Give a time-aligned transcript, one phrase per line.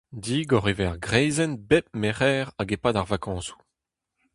[0.25, 3.59] Digor e vez ar greizenn bep Merc'her hag e-pad ar vakañsoù.